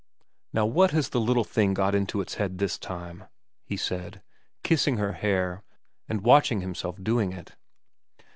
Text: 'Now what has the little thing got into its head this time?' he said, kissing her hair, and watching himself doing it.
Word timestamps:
'Now 0.51 0.65
what 0.65 0.89
has 0.93 1.09
the 1.09 1.21
little 1.21 1.43
thing 1.43 1.75
got 1.75 1.93
into 1.93 2.21
its 2.21 2.33
head 2.41 2.57
this 2.57 2.79
time?' 2.79 3.25
he 3.67 3.77
said, 3.77 4.23
kissing 4.63 4.97
her 4.97 5.13
hair, 5.13 5.61
and 6.09 6.21
watching 6.21 6.61
himself 6.61 6.95
doing 7.03 7.31
it. 7.33 7.55